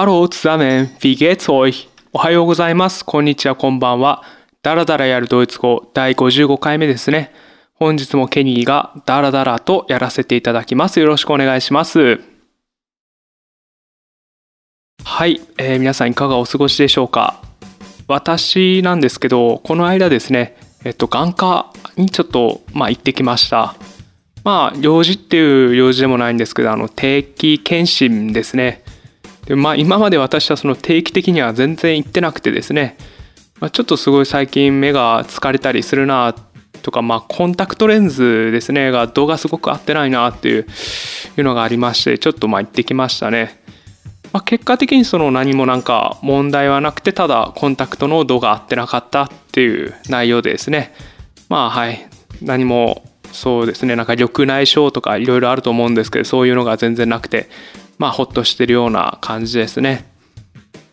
[0.00, 1.74] Hallo, zusammen, wie geht's euch。
[2.14, 3.04] おはようございます。
[3.04, 4.22] こんにちは、こんばんは。
[4.62, 7.34] ダラダラやるドイツ語第55回目ですね。
[7.74, 11.00] 本日もケニーがダラダラとやらせていただきます。
[11.00, 12.18] よろしくお願いします。
[15.04, 17.42] はい、えー、皆さんいかがお過ごしでしょうか。
[18.08, 23.74] 私なんですけど、この間ですね、えっと、眼科にちょっと、まあ、行ってきました。
[24.44, 28.82] まあ、用事っていう用事でもないんですけど、あの、定期検診ですね。
[29.50, 32.96] でまあ、今まで私はその定期的には全然行ってなくてですね、
[33.58, 36.36] まあ、ちょっとすごい最近目が疲れたりするな
[36.82, 40.66] とか、まあ、コンタクトレンズですねが度がすごく合ってないなっていうい
[41.40, 43.60] うのがありましてちょっとまあ行ってきましたね。
[44.32, 50.94] まあ、結果的にその何もなんか問題はなくてただコンタクトの度が合ってなかったっていう内容でですね。
[51.48, 52.08] まあはい。
[52.40, 53.96] 何もそうですね。
[53.96, 57.48] なんか緑内障とかいろいろあると思うんですけどそういうのが全然なくて。
[58.00, 60.10] まあほっとしてるような感じですね。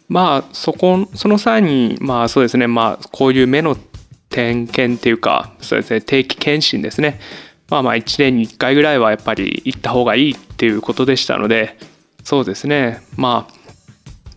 [0.09, 2.68] まあそこその際にまあそうですね。
[2.68, 3.78] まあこういう目の
[4.28, 6.02] 点検っていうかそうですね。
[6.02, 7.22] 定期検診ですね。
[7.70, 11.78] まあまあ1年に1回ぐらいはやっぱり行った方がいいっていうことでしたので
[12.26, 13.02] そうですね。
[13.16, 13.54] まあ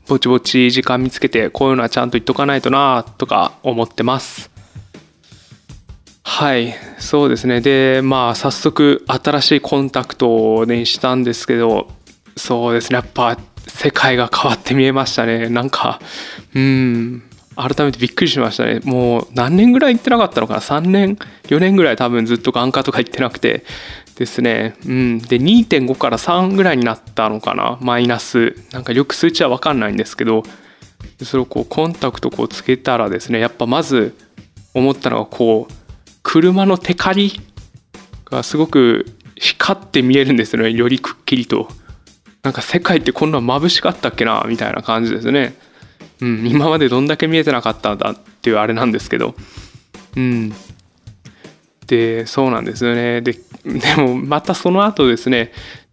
[0.06, 4.48] ぼちぼち時間見つけてこういうのはちゃんと言っとかないとなとか思ってます。
[6.22, 6.72] はい。
[7.00, 7.60] そうですね。
[7.60, 11.88] でまあ早速新しいコンタクトをねしたんですけど
[12.36, 12.96] そうですね。
[12.96, 13.36] やっぱ
[13.66, 15.48] 世界が変わって見えましたね。
[15.48, 16.00] なんか
[16.54, 17.22] うん。
[17.56, 18.80] 改めてびっくりしましたね。
[18.84, 23.64] もう何年ぐらい行ってなかったのかな？3年4年ぐらい多分ずっと眼科とか行ってなくて。
[24.16, 24.76] ですね。
[24.84, 25.18] うん。
[25.18, 27.78] で2.5から3ぐらいになったのかな？
[27.80, 28.54] マイナス。
[28.72, 30.42] なんかよく数値は分かんないんですけど。
[31.22, 34.14] それをこうコンタクトこうつけたらですねやっぱまず
[34.74, 35.72] 思ったのがこう
[36.22, 37.40] 車のテカリ
[38.26, 40.70] がすごく光って見えるんですよね。
[40.72, 41.68] よりくっきりと。
[42.42, 45.54] なんか世界ってこんな眩しかったっけなみたいな感じですね。
[46.20, 49.34] うん、今までどんだけ見えてなかったんだっていうあれなんですけど。
[50.16, 50.52] うん。
[51.86, 53.20] で、そうなんですよね。
[53.20, 53.32] で、
[53.64, 55.52] でもまたその後ですね。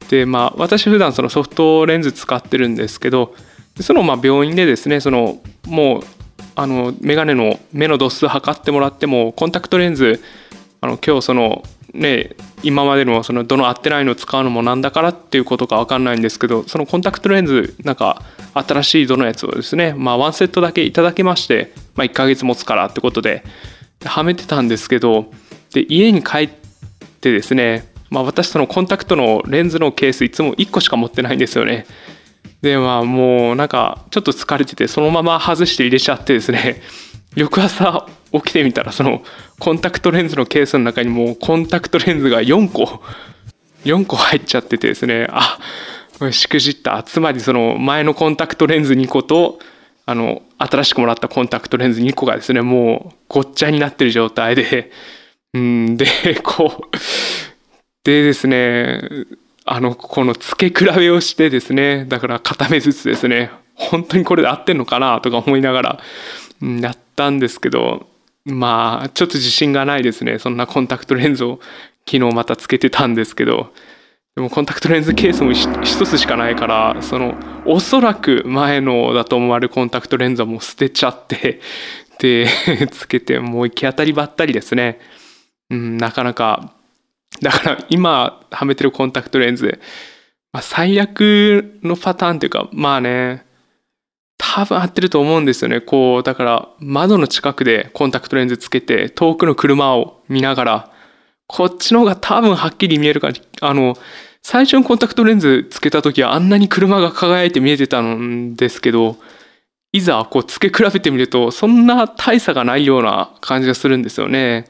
[0.10, 3.36] で、まあ私普段そのソフトレンズ使ってるんですけど、
[3.82, 6.04] そのまあ病院でですね、そのもう
[6.56, 10.22] あの眼鏡の目の度数測ってもらってもコンタクトレンズ
[10.82, 11.64] あの今日その
[11.98, 18.22] ね今までのそのどの合ってないのを使うのもなんだからっていうことか分かんないんですけどそのコンタクトレンズなんか
[18.54, 23.44] 新しいどのやつをですねまあワンセットだけいただきまして、まあ、1ヶ月持つからってことで
[24.06, 25.32] はめてたんですけど
[25.74, 26.50] で家に帰っ
[27.22, 31.86] てですねまあ私そのコンタクトのレンズのケースいつも1個しか持ってないんですよね。
[32.62, 36.82] でまあもうなんかちょっと疲れててそのまま外して入れちゃってですね
[37.38, 39.22] 翌朝起きてみたらその
[39.60, 43.02] コンタクトレンズのケースの中にもうコンタクトレンズが4個
[43.86, 45.28] 4個入っちゃっててですね。
[45.30, 45.60] あ
[46.32, 47.04] しくじった。
[47.04, 49.60] つまりその前のコンタクトレンズ2個と
[50.08, 54.92] あの新しくもらったコンタクトレンズ2個がですねもうごっちゃになってる状態で。
[55.54, 56.08] うんで
[56.44, 56.98] こう
[58.04, 59.02] でですね
[59.64, 66.00] あのこの付け比べをしてですねだから片目ずつですね本当にこれで合ってんのかなとか思いながら
[66.82, 68.08] やったんですけど
[68.46, 70.40] まあちょっと自信がないですね。
[70.40, 71.60] そんなコンタクトレンズを
[72.10, 73.74] 昨日またつけてたんですけど。
[74.36, 77.34] でもコンタクトレンズケースも1つしかないからその
[77.66, 81.60] おそらく前のだと思われるコンタクトレンズはもう捨てちゃって
[82.20, 82.46] で
[82.92, 85.00] つけてもう行き当たりばったりですね、
[85.72, 86.72] うん、なかなか
[87.42, 89.80] だから今はめてるコンタクトレンズ、
[90.54, 93.47] まあ、最悪のパターンっていうかまあね
[94.38, 95.82] 多分合ってると思うんですよね。
[95.82, 100.92] こう、だから窓の近くでコンタクトレンズつけて遠くの車を見ながら、
[101.48, 103.96] こっちの方が多分はっきり見えるから、あの、
[104.44, 109.18] 最初にコンタクトレンズつけた時はあんなに車が輝いて見えてたんですけど、
[109.92, 114.66] いざこう付け比べてみるとそんな大差がないような感じがするんですよね。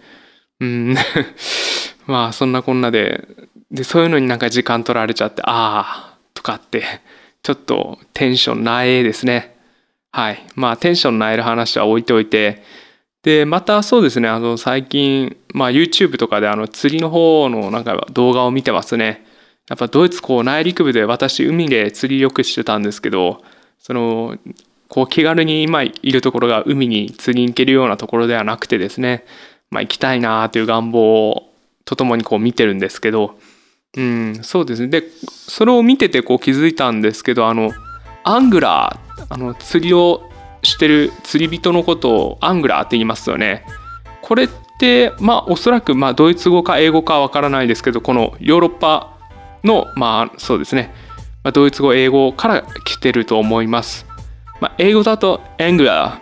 [0.59, 0.95] うん。
[2.07, 3.28] まあそんなこんなで、
[3.72, 6.84] で、そういうのになんか時間取られちゃって、ああ、とかって、
[7.43, 9.56] ちょっとテンションないですね。
[10.17, 10.43] はい。
[10.55, 12.64] まあテンションのえる話は置いておいて、
[13.22, 19.23] で、またそうですね、あの最近、まあ YouTube とかであの釣りの方のなんか動画を見てますね。
[19.69, 23.43] やっぱドイツこう内陸部で私海で釣りよくしてたんですけど、
[23.78, 24.35] その
[24.87, 29.23] こう気軽に今いるところが海に釣りに行けるようなところではなくてですね、
[29.69, 31.47] まあ行きたいなという願望
[31.85, 33.37] とともにこう見てるんですけど、
[33.96, 34.87] うん、そうですね。
[34.87, 37.72] で、それを見ててこう気づいたんですけど、あの、
[38.23, 40.29] アングラーあの釣りを
[40.64, 43.66] してる釣り人のことをアングラーって言いますよね。
[44.22, 49.18] これってまあおそらくまあドイツ語か英語かわからないですけどこのヨーロッパ
[49.64, 50.94] のまあそうですね。
[51.44, 54.06] まあ、ドイツ語英語から来てると思います、
[54.59, 56.18] まあ、英語だと Angular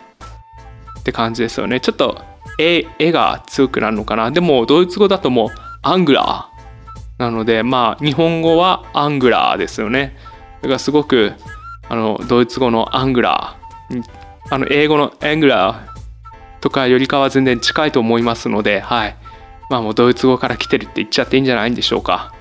[0.99, 1.79] って感じですよね。
[1.79, 2.21] ちょっと
[2.59, 4.29] 絵が強くなるのかな。
[4.29, 5.49] でもドイツ語だともう
[5.87, 6.45] Angular
[7.17, 10.15] なのでまあ日本語は Angular ですよね。
[10.61, 11.33] だからすごく
[11.89, 13.55] あのドイツ語の Angular
[14.49, 15.75] あの英語の Angular
[16.61, 19.15] とかよりかは全然近いと思いますのではい。
[19.69, 22.33] まあもうドイツ語から来てるって言っちゃっていいんじゃないんでしょうか。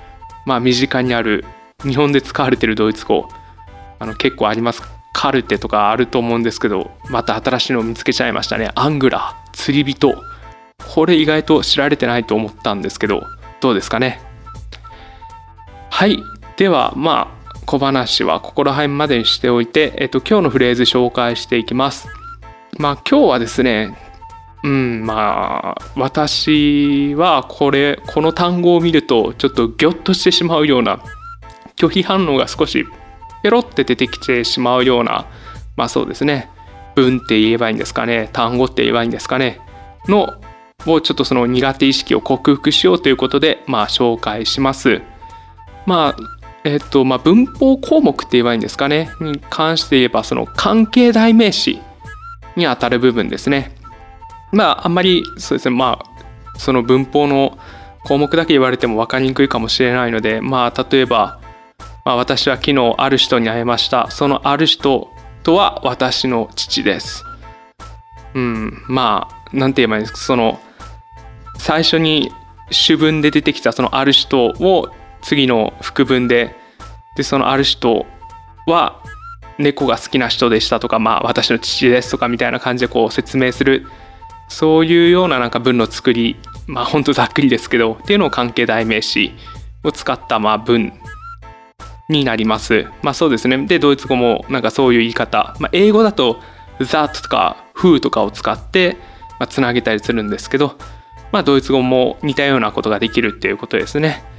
[0.46, 1.44] まあ身近にある
[1.82, 3.28] 日本で使われてるドイツ語
[3.98, 4.82] あの結構あります。
[5.12, 8.70] カルテとかあると思うんですけどまた新しいのを見つけちゃいましたね。
[8.74, 10.14] アングラー釣り人。
[10.94, 13.22] これ意外と知られてないと思ったんですけど
[13.60, 14.20] どうですかね。
[15.90, 16.18] はい。
[16.56, 17.33] ではまあ
[17.64, 22.08] 小話はここら辺までにしておいて、えっと、今日のフレーズ紹介していきます。
[22.78, 23.96] まあ今日はですね
[24.64, 31.00] うんまあ私はこれこの単語を見るとちょっとギョッとしてしまうような
[31.76, 32.86] 拒否反応が少し
[33.42, 35.26] ペロって出てきてしまうような
[35.76, 36.50] まあそうですね。
[36.94, 38.30] 文って言えばいいんですかね。
[38.32, 39.60] 単語って言えばいいんですかね。
[40.06, 40.34] の
[40.86, 45.02] をちょっとその苦手意識を克服しようということでまあ紹介します。
[45.86, 49.10] まあえっとまあ文法項目って言えばいいんですかね。
[49.20, 51.80] に関して言えばその関係代名詞
[52.56, 53.72] にあたる部分ですね。
[54.50, 55.76] まああんまりそうですね。
[55.76, 57.58] まあその文法の
[58.04, 61.40] 項目だけ言われても分かりにくいかもしれないのでまあ例えば、
[62.04, 64.10] まあ、私は昨日ある人に会いました。
[64.10, 65.10] そのある人
[65.42, 67.24] とは私の父です。
[68.34, 68.82] うん。
[68.88, 70.18] まあ何て言えばいいんですか。
[70.18, 70.60] その
[71.58, 72.32] 最初に
[72.70, 74.88] 主文で出てきたそのある人を
[75.24, 76.54] 次の副文で
[77.16, 78.06] でそのある人
[78.66, 79.02] は
[79.58, 83.86] 猫が好きな人でしたとかまあ私の父ですとかみたいな感じでこう説明する
[84.48, 86.36] そういうようななんか文の作り
[86.66, 89.32] まあほんとざっくりですけどっていうのを関係代名詞
[89.82, 90.92] を使ったまあ文
[92.08, 92.86] になります。
[93.02, 93.66] まあそうですね。
[93.66, 96.40] でドイツ語もなんかそういう言い方、まあ、英語だと
[96.80, 98.96] that とか who とかを使って
[99.38, 100.76] まあつなげたりするんですけど、
[101.32, 104.33] まあドイツ語も似たようなことができるっていうことですね。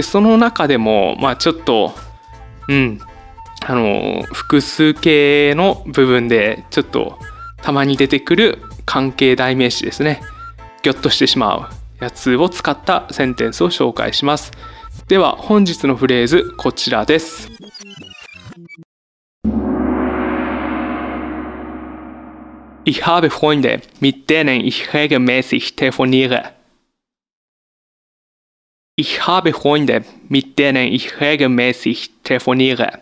[0.00, 1.92] でその中でもまあちょっと
[2.68, 2.98] うん
[3.62, 7.18] あの複数形の部分でちょっと
[7.60, 10.22] たまに出てくる関係代名詞ですね。
[10.82, 14.52] ギョッとしてしまうやつを使ったセンテンスを紹介します。
[15.06, 17.50] では本日のフレーズこちらです
[22.86, 26.59] Ich habe Freunde, mit denen ich regelmäßig telefoniere.
[29.00, 33.00] Ich habe Freunde, mit denen ich regelmäßig telefoniere.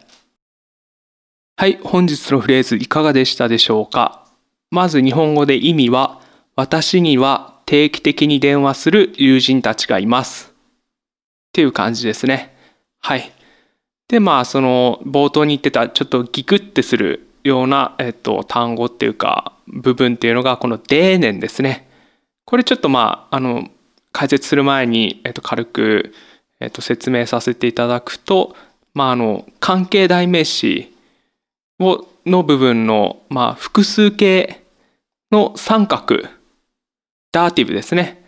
[1.56, 4.24] はい、本日のフレーズいかがでしたでしょうか？
[4.70, 6.20] まず日本語で意味は、
[6.54, 10.52] 私には定期的に電話する友人たちがいます。
[10.52, 10.54] っ
[11.52, 12.56] ていう感じですね。
[13.00, 13.32] はい。
[14.06, 21.88] で、まあ、その冒頭に言ってたちょっとギクってするような、えっと、単語っていうか、部分っていうのがこの「デーネン」ですね。
[22.44, 23.68] これちょっとまあ、あの、
[24.12, 26.12] 解説する前に、えっと、軽く、
[26.60, 28.56] えっと、説明させていただくと、
[28.94, 30.94] まあ、あの、関係代名詞
[31.78, 34.62] をの部分の、まあ、複数形
[35.30, 36.16] の三角
[37.32, 38.24] ダーティブですね。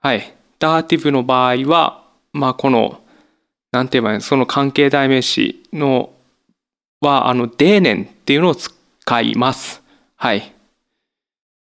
[0.00, 0.34] はい。
[0.58, 3.00] ダーティブの場合は、まあ、この、
[3.72, 6.10] なんて言えばいいその関係代名詞の
[7.00, 9.82] は、あの、デーネンっていうのを使います。
[10.16, 10.52] はい。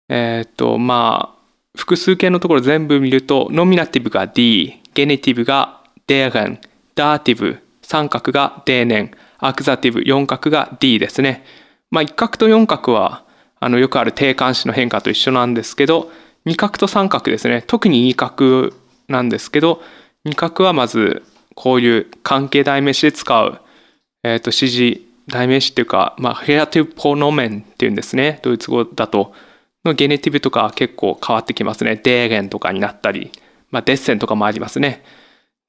[0.10, 1.37] えっ、と、まあ、
[1.78, 6.60] 複数形のところ全部見ると、ノミナティブが D、ゲネティブがデーレン、
[6.96, 11.46] ダーティブ、三角がデーネン、アクザティブ、四角が D ですね。
[11.92, 13.24] まあ、一角と四角は
[13.60, 16.12] あのよくある定冠詞の変化と一緒なんですけど
[16.46, 17.64] 二角と三角ですね。
[17.66, 18.72] 特に二角
[19.08, 19.82] なんですけど
[20.26, 21.24] 二角はまず
[21.56, 23.60] こういう関係代名詞で使う、
[24.24, 28.40] えー、と指示代名詞っていうか、まあ、ヘアティブポノメンっていうんですね。
[28.44, 29.34] ドイツ語だと。
[29.86, 33.32] のゲネティブとか結構変わってきますねデーゲンとかになったり、
[33.72, 35.04] まあ、デッセンとかもありますね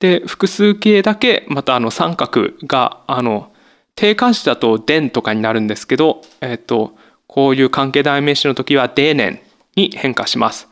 [0.01, 3.53] で複数形だけまたあの三角があの
[3.95, 6.97] 定冠詞だと「電」とかになるんですけど、えっと、
[7.27, 9.41] こういう関係代名詞の時は「デーネン」
[9.75, 10.69] に変化します。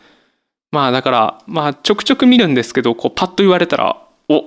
[0.71, 3.97] まあだからまあちょくちょく見るんですけどこうパッと言われたら
[4.29, 4.45] 「お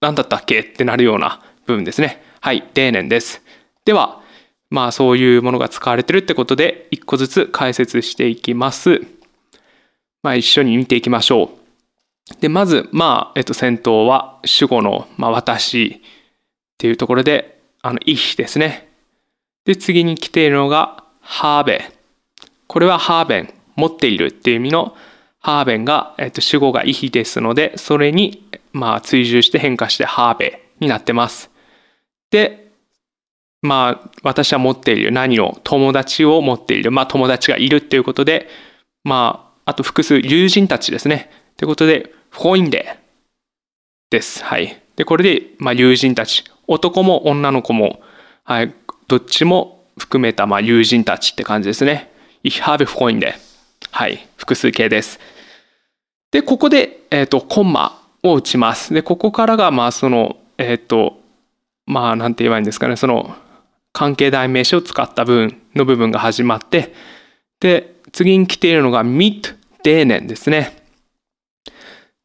[0.00, 2.22] 何だったっけ?」ってなるような部分ですね。
[2.40, 3.42] はい、デーネンです。
[3.84, 4.20] では
[4.70, 9.00] まあそういうものが使われてるってことで一個ずつ解説していきます。
[10.22, 11.50] まあ一緒に見ていきましょ
[12.30, 12.40] う。
[12.40, 16.00] でまずまあ、えっと、先頭は主語の、まあ、私っ
[16.78, 17.56] ていうところで
[17.86, 18.88] あの、ich ですね。
[19.64, 21.92] で、次に来ているのが、ハーベ。
[22.66, 24.96] これはハーベン、持っているっていう意味の
[25.38, 31.48] ハーベンが、えっと、主語が ich ですので、それに、まあ、追従して変化してハーベになってます。
[32.32, 32.65] で、
[33.62, 38.48] まあ私は持っている何を友達を持っているまあ友達がいるっていうことで
[39.04, 41.30] まああと複数友人たちですね。
[41.56, 42.98] ということでフォインデ
[44.10, 44.44] です。
[44.44, 44.80] はい。
[44.94, 46.44] でこれでまあ友人たち。
[46.68, 48.00] 男も女の子も
[48.44, 48.72] はい。
[49.08, 52.12] どっちも含めたまあ友人たちって感じですね。
[52.44, 53.34] Ich habe Freunde
[53.90, 54.28] はい。
[54.36, 55.18] 複数形です。
[56.30, 58.92] でここで、えーと、コンマを打ちます。
[58.92, 61.20] でここからがまあそのえっ、ー、と
[61.86, 62.96] まあなんて言えばいいんですかね。
[62.96, 63.34] その
[63.96, 66.92] 関係代名詞を使った文の部分が始まって、
[67.60, 70.76] で、次に来ているのが mit denen ですね。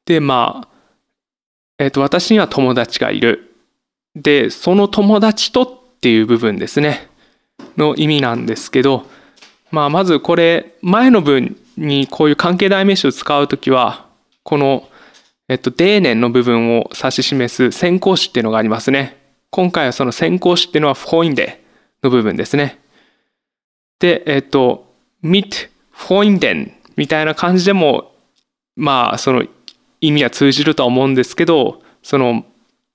[0.03, 0.67] で、まあ、
[1.79, 3.55] えっ、ー、と、私には友達がいる。
[4.17, 5.69] で、その友達とっ
[6.01, 7.07] ていう部分ですね。
[7.77, 9.05] の意味なんですけど、
[9.71, 14.07] まあ、まずこれ、前の文にこういう関係代名詞を使うときは、
[14.43, 14.89] この、
[15.47, 19.21] えっと、デーネンの部分を指し示す先行詞っていうのがありますね。
[19.51, 21.60] 今回はその先行詞っていうのはフォインデ
[22.03, 22.79] の部分ですね。
[23.99, 24.93] で、えっと、
[25.23, 28.15] mit Freunden みたいな感じでも、
[28.75, 29.43] まあ、その
[30.01, 32.45] 意味は通じるとは思うんですけど、その、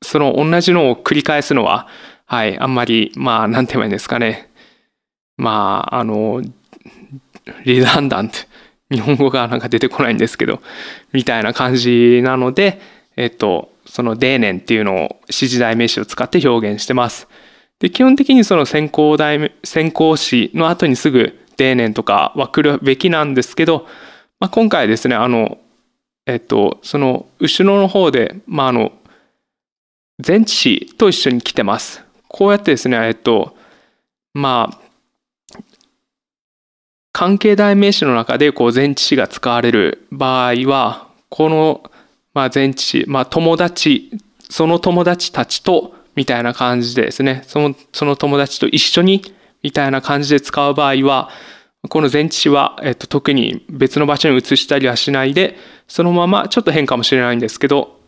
[0.03, 1.89] その同じのを繰り返すのは、
[2.27, 4.51] はい、あんまり、まあ、なんて言えばいいんですかね。
[5.37, 6.43] まあ、あの、
[7.65, 8.37] リダンダント。
[8.91, 10.61] 日本語がなんか出てこないんですけど、
[11.13, 12.81] みたいな感じなので、
[13.17, 17.29] えっと、そのデーネンっていうのを指示代名詞を使って表現してます。
[17.79, 23.87] で、基本的にその先行代、先行詞の後にすぐ定年とかは来るべきなんですけど、
[24.41, 25.59] まあ、今回ですね、あの、
[26.27, 28.93] えっと、その後ろの方で、まあ、あの、
[30.27, 32.03] 前置詞と一緒に来てます。
[32.29, 33.57] こうやってですね、えっと、
[34.33, 35.59] まあ、
[37.13, 41.91] 関係代名詞の中でこう前置詞が使われる場合は、この、
[42.35, 44.11] まあ、前置詞、まあ、友達、
[44.51, 49.23] その友達たちとみたいな感じでですね、そのその友達と一緒に
[49.63, 51.31] みたいな感じで使う場合は、
[51.89, 55.57] この前置詞は、えっと、特に別の場所に移したりはしないで、
[55.89, 58.01] そのままちょっと変かもしれないんですけど、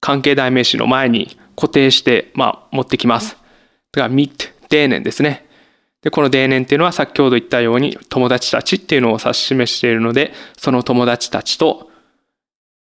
[0.00, 3.36] 関係代名詞の前に固定して、まあ、持ってきます。
[3.92, 5.46] だから、mit、デーネンですね。
[6.02, 11.90] で、このデーネンっていうのは先ほど言ったように友達たちっていうのを指し示しているので、その友達たちと、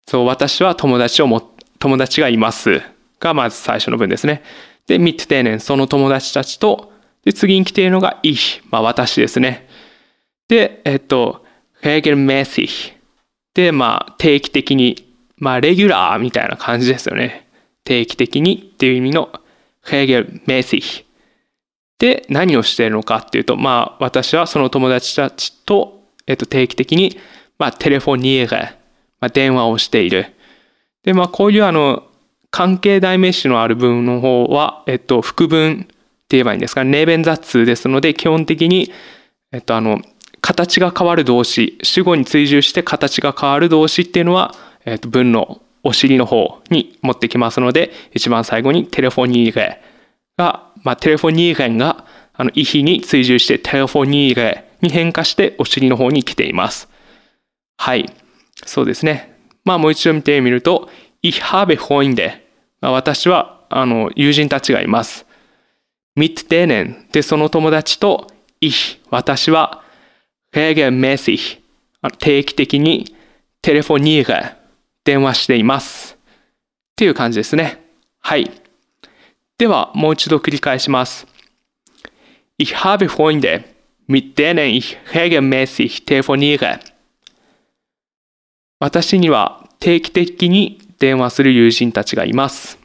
[0.08, 2.82] そう、私は友達をも、友達がいます。
[3.24, 4.44] がまず最初の文ですね。
[4.86, 6.92] で、mit denen、その友達たちと、
[7.24, 9.68] で、次に来ているのが ich、まあ私ですね。
[10.50, 11.46] で、えっと、
[11.82, 12.94] regelmäßig。
[13.54, 17.48] で、まあ定期的に、まあレギュラーみたいな感じですよね。
[17.86, 19.32] 定期的にっていう意味の
[19.86, 21.06] regelmäßig。
[22.00, 27.18] で、何をしているのかっていうと、まあ私はその友達たちと、えっと、定期的に、
[27.58, 28.78] まあテレフォニーレ、
[29.22, 30.34] まあ電話をしている。
[31.04, 32.04] で、まあこういうあの、
[32.54, 35.88] 関係代名詞のある文の方は、えっと、副文って
[36.30, 38.92] 言えばいいんですか、ネーベン雑ですので、基本的に、
[39.52, 40.00] えっと、あの、
[40.40, 44.54] 形が変わる動詞、主語に追従して形が変わる動詞っていうのは、
[44.86, 49.82] えっと、文のお尻の方に持ってきますので、一番最後にテレフォニーレ
[50.38, 56.88] が、まあ、テレフォニーレンが、あの、意比に追従してテレフォニーレに変化してお尻の方に来ています。
[57.78, 58.14] はい。
[58.64, 59.40] そうですね。
[59.66, 60.88] まあ、もう一度見てみると、
[61.24, 62.43] Ich habe Freunde
[62.92, 65.26] 私はあの友人たちがいます。
[66.18, 68.28] mit denen でその友達と
[68.62, 69.84] ich 私は
[70.54, 71.60] regelmäßig
[72.20, 73.16] 定期的に
[73.62, 74.58] テレフォニーレ
[75.04, 76.18] 電話しています。
[76.94, 77.82] っていう感じですね。
[78.20, 78.52] はい。
[79.58, 81.26] ではもう一度繰り返します。
[82.58, 83.64] Ich habe Freunde,
[84.08, 86.80] mit denen ich regelmäßig telefoniere.
[88.80, 92.80] 私には定期的に電話する友人たちがいます。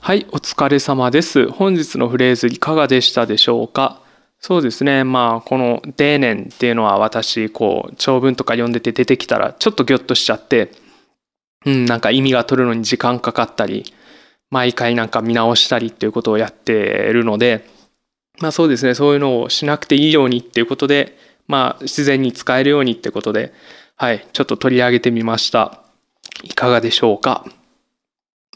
[0.00, 1.50] はい、お疲れ様です。
[1.50, 4.00] 本日のフレーズいかがでしたでしょうか？
[4.38, 5.04] そうですね。
[5.04, 10.72] まあ、この「デーネン」っていうのは私、こう、長文とか読んでて出てきたら、ちょっとギョッとしちゃって、
[11.66, 13.84] うん、なんか意味が取るのに時間かかったり、
[14.48, 16.72] 毎回なんか見直したりっていうことをやって
[17.12, 17.68] るので、
[18.38, 23.52] まあそうですね、そういうのをしなくていいようにっていうことで、まあ自然に使えるようにってことで、
[24.02, 25.82] はい、ちょっと取り上げてみました。
[26.42, 27.44] いかがでしょうか？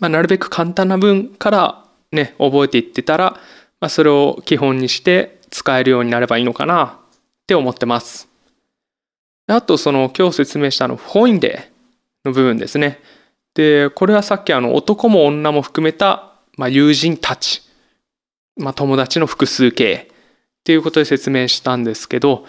[0.00, 3.32] まあ、なるべく簡単な文からね、覚えていってたら、
[3.78, 8.26] まあ、それを基本にして使えるようになればいいのかなって思ってます。
[9.46, 11.70] あと、その今日説明したの、フォインデ
[12.24, 13.02] の部分ですね。
[13.52, 17.60] で、これはさっきあの男も女も含めた、まあ、友人たち、
[18.56, 20.14] まあ、友達の複数形っ
[20.64, 22.46] ていうことで説明したんですけど、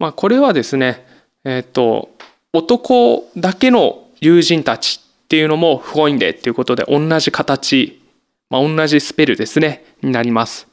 [0.00, 1.06] まあ、これはですね、
[1.44, 2.10] えっ、ー、と、
[2.52, 8.02] 男だけの友人たちっていうのも不本意でっていうことで同じ形
[8.52, 10.68] まあ、同じスペルですね、になります。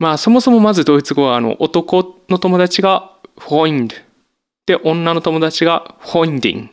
[0.00, 3.94] まあ、そもそもまずドイツ語は、あの、男の友達が Freund
[4.66, 6.70] で、女の友達が Freundin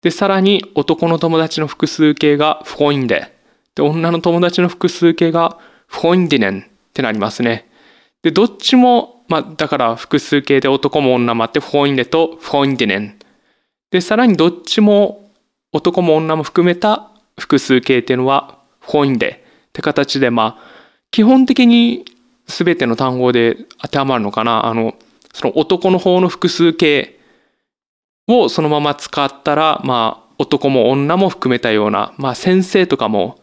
[0.00, 3.08] で、さらに男の友達の複数形が Freunde
[3.74, 5.58] で、女の友達の複数形が
[5.90, 7.68] Freundinnen ってなりますね。
[8.22, 13.15] で、どっちも、まあ、だから複数形で男も女もあって Freunde と Freundinnen
[13.90, 15.30] で、さらにどっちも
[15.72, 19.38] 男も女も含めた複数形っていうのは Freunde っ
[19.72, 20.76] て形で、まあ、
[21.10, 22.04] 基本的に
[22.46, 24.66] 全ての単語で当てはまるのかな。
[24.66, 24.94] あの、
[25.32, 27.18] その男の方の複数形
[28.28, 33.38] をそのまま使ったら、まあ、男も女も含めたような、まあ、先生とかも、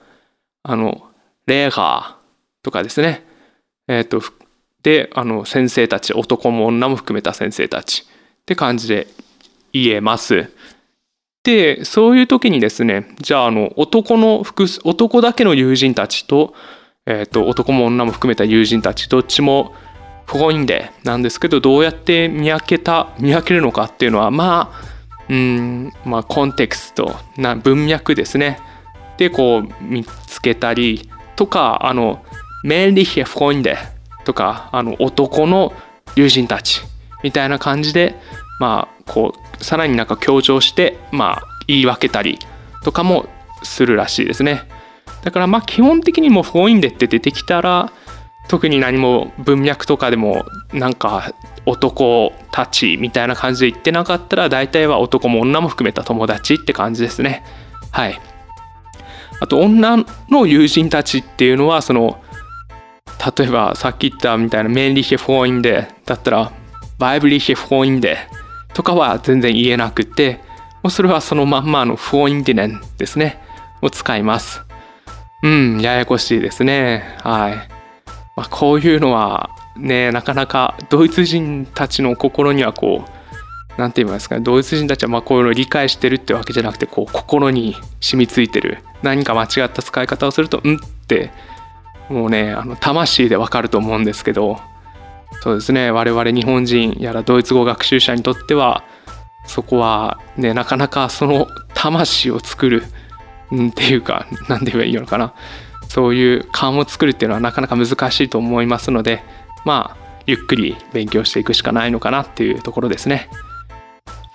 [0.63, 1.07] あの、
[1.45, 3.25] レーガーとかですね。
[3.87, 4.21] えっ、と、
[4.81, 8.05] で、あの、先生たち、男も女も含めた先生たち
[8.41, 9.07] って感じで
[9.73, 10.49] 言えます。
[11.43, 16.53] で、そういう時にですね、じゃあ、あの、男の複数、男だけの友人たちと、
[17.05, 19.73] えっ、と、男も女も含めた友人たち、どっちも
[20.25, 24.93] 不本意でなんですけど、どうやって見分けた、見分けるのかっていうのは、まあ、
[25.29, 28.59] うん、まあ、コンテクスト、な文脈ですね。
[29.17, 32.23] で、こう、見つけたりとか、あの、
[32.63, 33.63] männliche f r e u
[34.23, 35.73] とか、あの、男の
[36.15, 36.81] 友人たち
[37.21, 38.15] みたいな感じで、
[38.63, 42.39] まあ、こう、さらになんか強調して、まあ、言い分けたり
[42.85, 43.27] とかも
[43.63, 44.63] するらしいですね。
[45.23, 47.91] だからまあ基本的にもうフォインデって出てきたら
[48.47, 51.33] 特に何も文脈とかでもなんか
[51.65, 57.43] 男たちみたいな感じで言ってなかったら大体は男も女も含めた友達って感じですね。
[57.91, 58.19] はい。
[59.39, 59.97] あと女
[60.29, 62.21] の友人たちっていうのはその
[63.37, 66.51] 例えばさっき言ったみたいなメンリヒェフォインデだったら
[66.97, 68.17] バイブリヒェフォインデ
[68.73, 70.39] とかは全然言えなくて
[70.83, 73.39] もうそれはそのまんまのフォインディネンですね
[73.81, 74.61] を使います。
[75.41, 77.17] うん、ややこしいですね。
[77.21, 77.55] はい。
[78.35, 88.79] まあ、こういうのはね、なかなかドイツ人たちの心にはこう、なんて言いますかね、ドイツ人たちはまあこういうのを理解してるってわけじゃなくて、こう、心に染みついてる。
[89.01, 91.31] 何か間違った使い方をすると、うんって、
[92.09, 94.59] もうね、あの魂でわかると思うんですけど、
[95.41, 98.83] そうですね、我々日本人やらドイツ語学習者にとっては、
[99.45, 102.83] そこはね、なかなかその魂を作る、
[103.53, 105.33] んっていうか、なんて言えばいいのかな。
[105.89, 109.21] そういう勘を作るっていうのはなかなか難しいと思いますので、
[109.63, 113.29] まあ、ゆっくり勉強していくしかないのかなっていうところですね。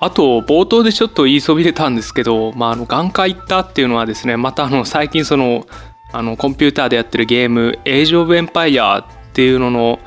[0.01, 5.67] あと、冒頭でちょっと言いそびれたんですけど、まあ、あの、眼科行ったっていうのはですね、またあの、最近その、
[6.13, 9.99] あの、コンピューターでやってるゲーム、エイジ・オブ・エンパイアっていうのの、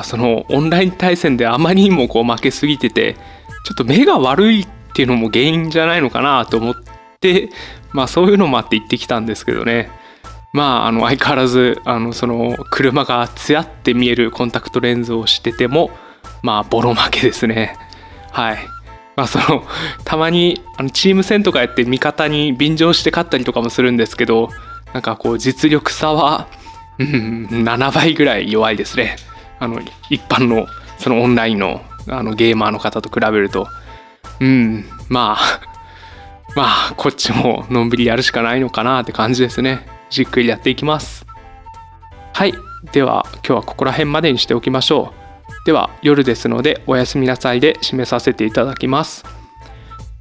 [0.00, 3.16] まあ、その、オンライン対戦であまりにもこう負けすぎてて、
[3.64, 6.74] ちょっと目が悪いっていうのも原因じゃないのかなと思っ
[7.20, 7.50] て、
[7.92, 9.90] まあ、そういうのもあって行ってきたんですけどね。
[10.54, 15.90] まあ、あの相変わらずあのその車がつやって見えるコンタクトレンズをしてても
[16.42, 17.76] まあボロ負けですね。
[18.32, 18.58] はい。
[19.16, 19.62] まあその
[20.04, 24.48] たまにあのチーム戦とかやって味方に便乗して勝ったりとかもするんですけど
[24.92, 26.48] なんかこう実力差は、
[26.98, 29.16] 7倍ぐらい弱いですね。
[29.60, 30.66] あの一般の
[30.98, 33.68] そのオンラインのあのゲーマーの方と比べると
[34.40, 35.60] うんまあ
[36.56, 39.86] まあこっちものんびりやるしかないのかなって感じですね。
[40.08, 41.24] じっくりやっていきます。
[42.32, 42.54] はい。
[42.92, 45.64] では今日はここら辺までにしておきましょう。
[45.66, 49.24] では夜ですのでおやすみなさいで締めさせていただきます。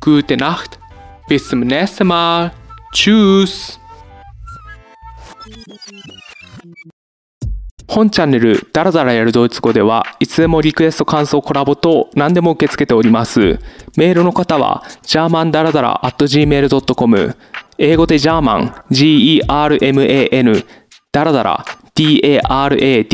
[0.01, 0.77] Gute Nacht
[1.29, 2.51] bis zum nächsten Mal
[2.93, 3.78] Tschüss
[7.89, 13.57] 本チャンネルダラダラやるドイツ語ではいつでもリクエスト感想コラボ等何でも受け付けております。
[13.97, 17.35] メールの方は germandaradara.gmail.com
[17.79, 20.65] 英語でジャーマン G-E-R-M-A-N
[21.11, 23.07] ダラダラ D-A-R-A-D-A-R-A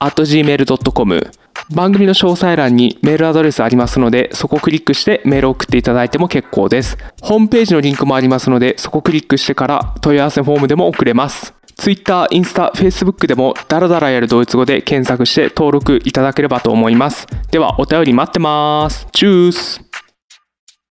[0.00, 1.30] at gmail.com
[1.74, 6.96] 番組の詳細欄にメールアドレスありますのでそこをクリックしてメールを送っていただいても結構です。
[7.20, 11.52] ホームページのリンクもありますのでそこをクリックしてから問い合わせフォームでも送れます。
[11.78, 17.26] Twitter、インスタ、Facebook でもダラダラやるドイツ語で検索して登録いただければと思います。
[17.50, 19.06] ではお便り待ってます。
[19.12, 19.87] チュース。